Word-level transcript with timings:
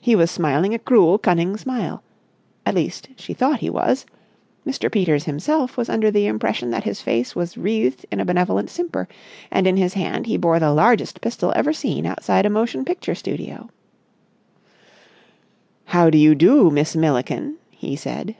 He 0.00 0.14
was 0.14 0.30
smiling 0.30 0.74
a 0.74 0.78
cruel, 0.78 1.18
cunning 1.18 1.56
smile—at 1.56 2.72
least, 2.76 3.08
she 3.16 3.34
thought 3.34 3.58
he 3.58 3.68
was; 3.68 4.06
Mr. 4.64 4.88
Peters 4.92 5.24
himself 5.24 5.76
was 5.76 5.88
under 5.88 6.08
the 6.08 6.26
impression 6.28 6.70
that 6.70 6.84
his 6.84 7.00
face 7.02 7.34
was 7.34 7.58
wreathed 7.58 8.06
in 8.12 8.20
a 8.20 8.24
benevolent 8.24 8.70
simper; 8.70 9.08
and 9.50 9.66
in 9.66 9.76
his 9.76 9.94
hand 9.94 10.26
he 10.26 10.36
bore 10.36 10.60
the 10.60 10.70
largest 10.72 11.20
pistol 11.20 11.52
ever 11.56 11.72
seen 11.72 12.06
outside 12.06 12.46
a 12.46 12.48
motion 12.48 12.84
picture 12.84 13.16
studio. 13.16 13.68
"How 15.86 16.10
do 16.10 16.18
you 16.18 16.36
do, 16.36 16.70
Miss 16.70 16.94
Milliken?" 16.94 17.56
he 17.70 17.96
said. 17.96 18.36